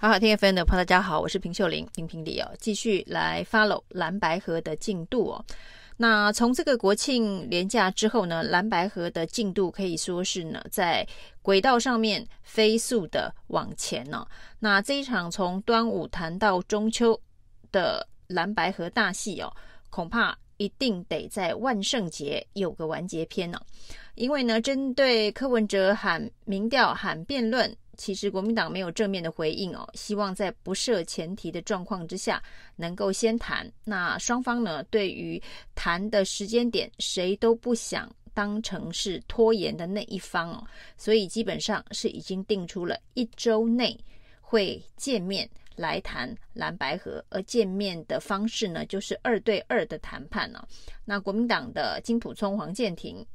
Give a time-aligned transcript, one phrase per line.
[0.00, 5.44] 好好听 FM 的朋友，大家好，我是平秀玲，评评理哦，继续来 follow 蓝白河的进度哦。
[5.96, 11.04] 那从这个国庆连假之后呢，蓝白河的进度可以说是呢在
[11.42, 14.28] 轨道上面飞速的往前呢、哦。
[14.60, 17.20] 那这一场从端午谈到中秋
[17.72, 19.52] 的蓝白河大戏哦，
[19.90, 23.66] 恐怕一定得在万圣节有个完结篇呢、哦。
[24.14, 27.76] 因为呢，针对柯文哲喊民调、喊辩论。
[27.98, 32.40] 其实国民党没有正面的回应哦，希望在不设前提的状况之下
[32.76, 33.70] 能够先谈。
[33.84, 35.42] 那双方呢，对于
[35.74, 40.64] 谈的时间点，谁都不想当成是拖延的那一方哦，
[40.96, 43.98] 所以基本上是已经定出了一周内
[44.40, 50.64] 会见面来谈蓝白合，而见面的方式呢，就是二对二的谈判呢。
[51.04, 53.26] 那国民党的金普聪、黄健庭。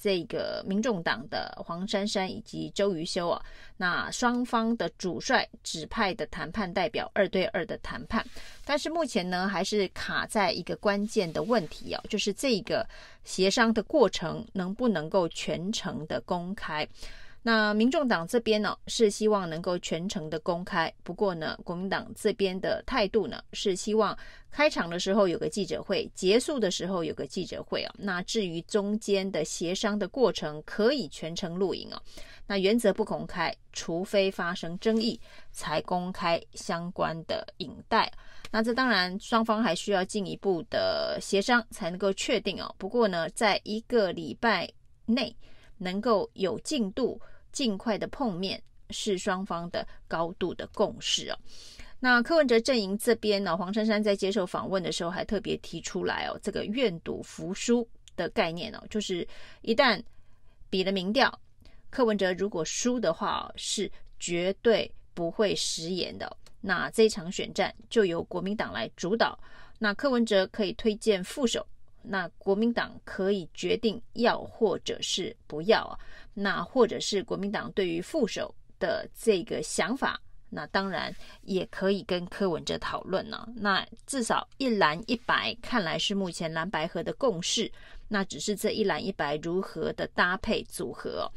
[0.00, 3.42] 这个民众党的黄珊珊以及周瑜修啊，
[3.76, 8.24] 那双方的主帅指派的谈判代表二对二的谈判，
[8.64, 12.86] 但是目前呢，还是卡在一个关键的问题哦，就是这个
[13.24, 16.86] 协商的过程能不能够全程的公开。
[17.46, 24.18] 那民众党这边呢，是希望能够全程的公开，不过呢，国民党这边的态度呢，是希望
[24.50, 27.94] 开场的时候有个记者会，结束的时候有个记者会啊。
[27.96, 32.02] 那至于中间的协商的过程，可以全程录影啊。
[32.48, 35.20] 那原则不公开，除非发生争议
[35.52, 38.12] 才公开相关的影带。
[38.50, 42.74] 那这当然双方还需要进一步的协商才能够确定哦。
[42.76, 44.68] 不过呢，在一个礼拜
[45.04, 45.32] 内
[45.78, 47.20] 能够有进度。
[47.56, 51.38] 尽快的碰面是双方的高度的共识哦。
[51.98, 59.26] 那柯文哲阵营这边呢，黄珊珊在接受访问的时候还特别提出来哦，这个愿赌服输的概念哦，就是
[59.62, 59.98] 一旦
[60.68, 61.32] 比了民调，
[61.88, 66.30] 柯文哲如果输的话，是绝对不会食言的。
[66.60, 69.38] 那这场选战就由国民党来主导，
[69.78, 71.66] 那柯文哲可以推荐副手。
[72.08, 75.98] 那国民党可以决定要或者是不要啊，
[76.34, 83.46] 那或者是国民党对于副手的这个想法，那当然也可以跟柯文哲讨论呢。
[83.56, 87.70] 那至少一蓝一白，看来是目前蓝白合的共识。
[88.08, 91.28] 那只是这一蓝一白如何的搭配组合。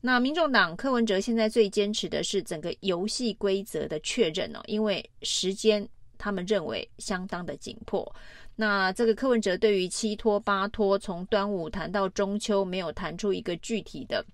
[0.00, 8.12] 那民众党柯文哲现在最坚持的是整个游戏规则的确认哦，因为时间他们认为相当的紧迫。
[8.60, 14.24] 那这个柯文哲对于七拖八拖，从端午谈到中秋，没有谈出一个具体的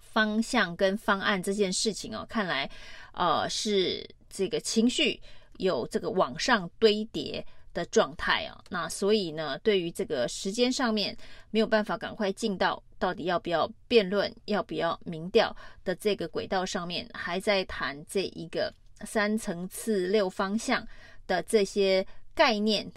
[0.00, 2.68] 方向跟方案这件事情哦，看来
[3.12, 5.20] 呃是这个情绪
[5.58, 8.60] 有这个往上堆叠的状态啊。
[8.68, 11.16] 那所以呢，对于这个时间上面
[11.52, 18.74] 没有办法赶快进到到底要不要辩论，要不要民调的这个轨道上面，还在谈这一个
[19.04, 20.84] 三层次六方向
[21.28, 22.90] 的这些概念。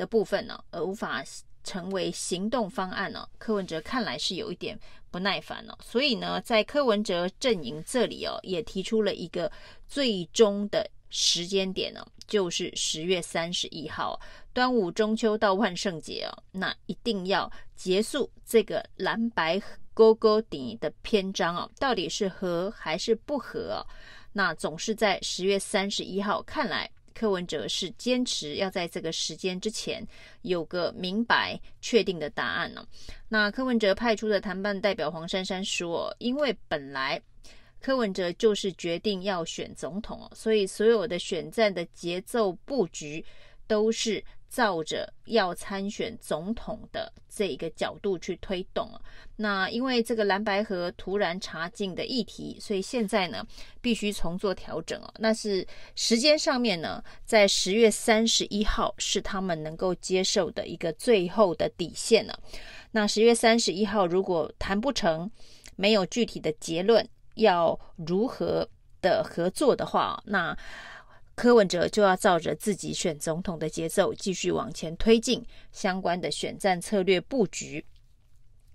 [0.00, 1.22] 的部分呢，而无法
[1.62, 4.80] 成为行动方案呢，柯文哲看来是有一点
[5.10, 5.76] 不耐烦了。
[5.84, 9.52] 所以呢，在柯文哲阵营这里哦，也提出了一个
[9.86, 14.18] 最终的时间点呢，就是十月三十一号，
[14.54, 19.60] 端午、中秋到万圣节哦，那一定要结束这个蓝白
[19.92, 23.86] 勾勾底的篇章哦，到底是合还是不合？
[24.32, 26.90] 那总是在十月三十一号，看来。
[27.14, 30.06] 柯文哲是坚持要在这个时间之前
[30.42, 32.86] 有个明白确定的答案呢。
[33.28, 37.20] 那柯文哲派出的谈判代表黄珊珊说，因为本来
[37.80, 43.24] 柯文哲就是决定要选总统哦，所以所有的选战的节奏布局
[43.66, 44.24] 都是。
[44.50, 48.90] 照着要参选总统的这一个角度去推动，
[49.36, 53.46] 那因为这个蓝白河突然查禁的议题，所以现在呢
[53.80, 55.14] 必须重做调整哦。
[55.18, 62.36] 那是时间上面呢，在十月三十一号是他们能够接受的一个最后的底线了。
[62.90, 65.30] 那十月三十一号如果谈不成，
[65.76, 68.68] 没有具体的结论，要如何
[69.00, 70.58] 的合作的话，那。
[71.40, 75.42] 柯文哲就要照着自己选总统的节奏继续往前推进
[75.72, 77.82] 相关的选战策略布局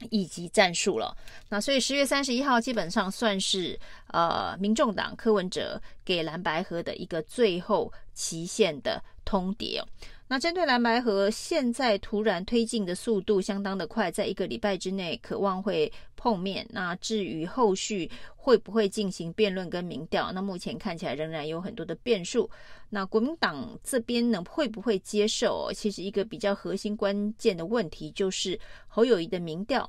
[0.10, 1.16] 以及战术了。
[1.48, 9.80] 那所以十月三十一号基本上算是呃民众党柯文哲给蓝白河的一个最后期限的通牒。
[10.28, 16.66] 那针对蓝白合现在突然推进的速度相当的快，在一个礼拜之内渴望会碰面。
[16.72, 22.50] 那至于后续会不会进行辩论跟民调，那目前看起来仍然有很多的变数。
[22.90, 25.72] 那国民党这边呢会不会接受？
[25.74, 29.88] 其实一个比较核心关键的问题就是侯友谊的民调，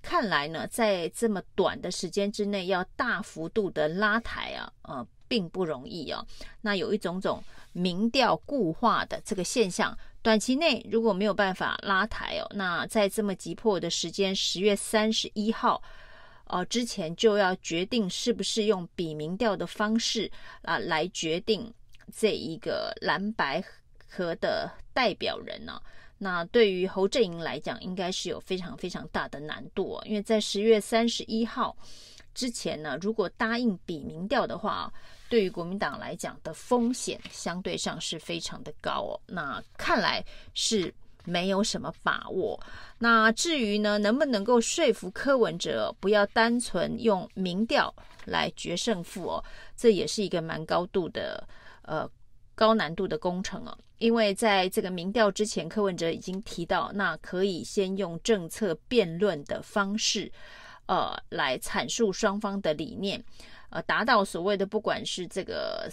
[0.00, 5.06] 看来呢在这么短的时间之内要大幅度的拉抬啊，呃。
[5.34, 6.24] 并不容易哦。
[6.60, 7.42] 那有一种种
[7.72, 15.82] 民调固化的这个现象，短期内如果没有办法拉抬哦，那在这么急迫的时间，十月三十一号，
[16.44, 20.30] 呃之前就要决定是不是用比民调的方式
[20.62, 21.74] 啊来决定
[22.16, 23.60] 这一个蓝白
[24.08, 25.82] 合的代表人呢、
[26.18, 31.76] 那对于侯阵营来讲，应该是有非常非常大的难度哦，因为在十月三十一号
[32.32, 34.92] 之前呢，如果答应比民调的话，
[35.28, 39.20] 对于国民党来讲的风险相对上是非常的高哦。
[39.26, 40.24] 那看来
[40.54, 40.92] 是
[41.24, 42.58] 没有什么把握。
[42.98, 47.94] 那至于呢，能不能够说服柯文哲不要单纯用民调
[48.24, 49.44] 来决胜负哦，
[49.76, 51.46] 这也是一个蛮高度的
[51.82, 52.08] 呃。
[52.56, 60.30] 高难度的工程啊，因为在这个民调之前，柯文哲已经提到，那可以先用政策辩论的方式，
[60.86, 63.20] 呃，来阐述双方的理念，
[63.74, 65.90] 呃，达到所谓的不管是这个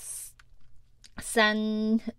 [1.17, 1.57] 三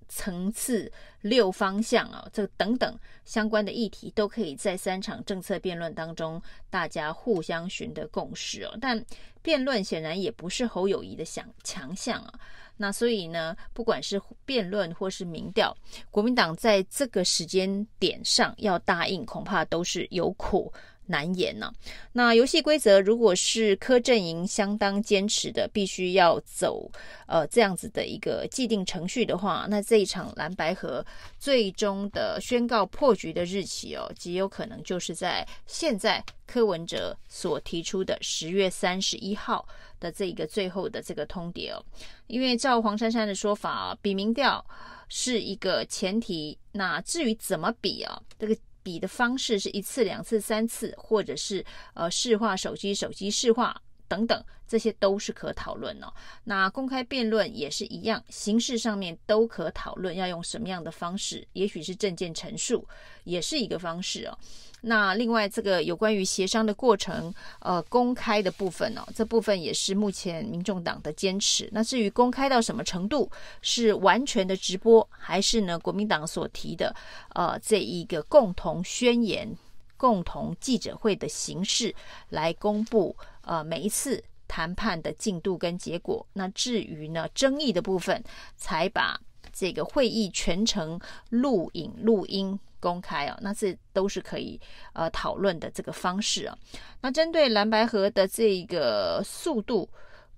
[0.09, 8.77] 层次、六方向啊，这等等相关的议题，都可以在三场政策辩论当中，大家互相寻得共识哦。
[8.81, 9.03] 但
[9.41, 12.35] 辩论显然也不是侯友谊的强强项啊。
[12.77, 15.77] 那所以呢，不管是辩论或是民调，
[16.11, 20.73] 国民党在这个时间点上要答应，恐怕都是有苦
[21.07, 21.73] 难言呢、
[22.13, 26.91] 那游戏规则，如果是柯阵营相当坚持的，必须要走
[27.27, 31.05] 呃这样子的一个既定程序的话，那这一场蓝白合
[31.39, 39.67] 最终的宣告破局的日期哦，极有可能就是在现在柯文哲所提出的十月三十一号。
[40.01, 41.81] 的这一个最后的这个通牒哦，
[42.27, 44.67] 因为照黄珊珊的说法啊，比民调
[45.09, 46.59] 是一个前提。
[46.73, 51.65] 那至于怎么比啊，这个比的方式是一次、两次、三次，或者是
[51.95, 53.81] 呃市话手机、手机市话
[54.13, 56.13] 等等，这些都是可讨论哦。
[56.45, 61.47] 那公开辩论也是一样，形式上面都可讨论，要用什么样的方式？
[61.55, 62.87] 也许是证件陈述，
[63.25, 64.37] 也是一个方式哦。
[64.83, 71.71] 那另外，这个有关于协商的过程，呃，公开的部分哦，这部分也是目前民众党的坚持。
[71.73, 73.31] 那至于公开到什么程度，
[73.63, 76.95] 是完全的直播，还是呢国民党所提的
[77.35, 79.57] 呃这一个共同宣言、
[80.03, 81.95] 共同记者会的形式
[82.31, 86.27] 来公布呃每一次谈判的进度跟结果？
[86.33, 88.21] 那至于呢争议的部分，
[88.57, 89.17] 才把
[89.53, 90.99] 这个会议全程
[91.31, 92.59] 录影录音。
[92.81, 94.61] 公开啊，那这都是可以
[94.93, 96.59] 呃讨论的这个方式啊。
[97.01, 99.89] 那针对蓝白合的这个速度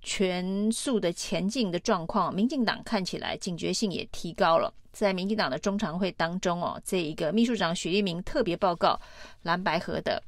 [0.05, 4.73] 全速的前进的状况，民进党看起来警觉性也提高了。
[4.93, 8.97] 在民进党的中常会当中哦，这一个秘书长许立明特别报告
[9.43, 10.23] 蓝白河的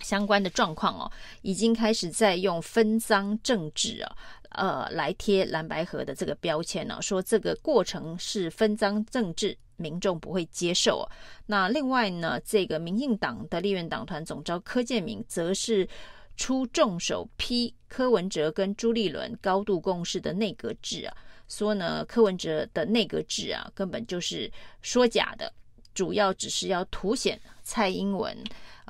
[0.00, 1.10] 相关的状况哦，
[1.40, 4.16] 已经开始在用分赃政治啊，
[4.50, 9.56] 呃，来贴蓝白河的这个标签呢，说这个过程是分赃政治。
[9.80, 11.06] 民众不会接受啊。
[11.46, 15.88] 那另外呢，这个民进党的立院党团总召柯建铭则是
[16.36, 21.16] 出重手批柯文哲跟朱立伦高度共识的内阁制啊，
[21.48, 24.50] 说呢柯文哲的内阁制啊根本就是
[24.82, 25.52] 说假的，
[25.94, 28.36] 主要只是要凸显蔡英文。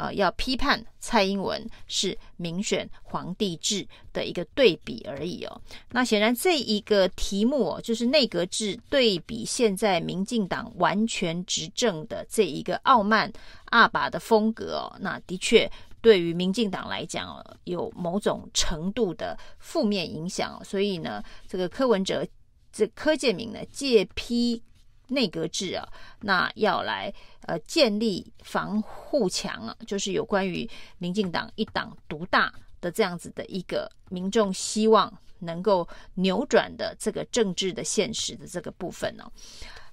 [0.00, 5.60] 呃，要批判蔡英文是民选皇帝制的一个对比而已哦。
[5.90, 13.32] 那显然这一个题目哦，就是内阁制对比现在民进党完全执政的这一个傲慢
[13.70, 15.68] 阿爸的风格哦，那的确
[16.00, 20.62] 对于民进党来讲，有某种程度的负面影响。
[20.64, 22.26] 所以呢，这个柯文哲
[22.72, 24.62] 这柯建铭呢借批。
[25.10, 25.88] 内阁制啊，
[26.20, 27.10] 那要来
[27.46, 32.52] 呃建立防护墙啊，就是有关于民进党一党独大
[32.82, 39.24] 的这样子的一个民众希望能够扭转的这个政治的现实的这个部分呢、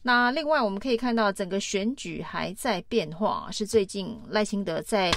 [0.08, 5.12] 那另外我们可以看到，整个选举还在变化，是最近赖清德在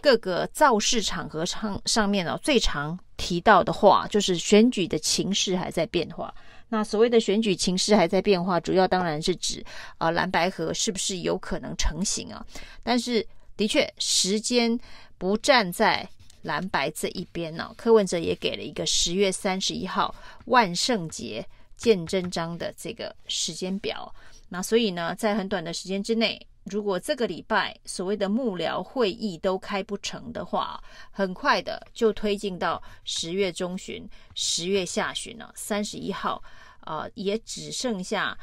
[0.00, 6.32] 各个造势场合上上面呢、最常提到的话，就是选举的情势还在变化。
[6.68, 9.64] 那所谓的选举情势还在变化，主要当然是指
[9.98, 12.46] 啊蓝白合是不是有可能成型啊？
[12.84, 13.26] 但是
[13.56, 14.78] 的确，时间
[15.18, 16.08] 不站在
[16.42, 20.14] 蓝白这一边呢、柯文哲也给了一个十月三十一号
[20.44, 21.44] 万圣节
[21.78, 24.14] 见真章的这个时间表。
[24.50, 35.52] 那所以呢，在很短的时间之内，如果这个礼拜所谓的幕僚会议都开不成的话，很快的就推进到十月中旬、十月下旬了。
[35.54, 36.42] 三十一号，
[36.80, 38.36] 啊、也只剩下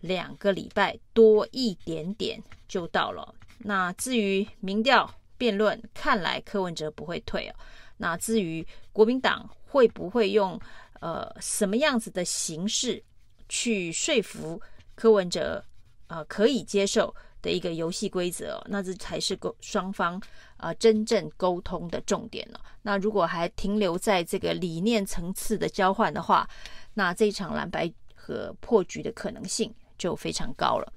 [0.00, 3.34] 两个礼拜多一点点就到了。
[3.58, 7.54] 那至于民调辩论，看来柯文哲不会退哦。
[7.96, 10.60] 那至于国民党会不会用？
[11.06, 13.00] 呃什么样子的形式
[13.48, 14.60] 去说服
[14.96, 15.64] 柯文哲，
[16.08, 20.20] 呃可以接受的一个游戏规则哦，那这才是沟双方、
[20.56, 22.60] 呃、真正沟通的重点了。
[22.82, 26.48] 那如果还停留在这个理念层次的交换的话，
[26.94, 30.92] 那这一场蓝白和破局的可能性就非常高了。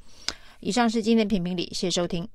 [0.60, 2.28] 以上是今天评评理，谢谢收听。